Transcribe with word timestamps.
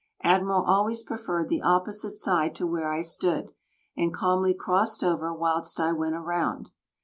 "Admiral" 0.23 0.63
always 0.65 1.03
preferred 1.03 1.47
the 1.47 1.61
opposite 1.61 2.17
side 2.17 2.55
to 2.55 2.65
where 2.65 2.91
I 2.91 3.01
stood, 3.01 3.51
and 3.95 4.11
calmly 4.11 4.55
crossed 4.55 5.03
over 5.03 5.31
whilst 5.31 5.79
I 5.79 5.91
went 5.91 6.15
round. 6.15 6.71